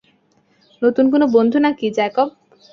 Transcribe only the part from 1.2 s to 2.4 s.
বন্ধু নাকি, জ্যাকব?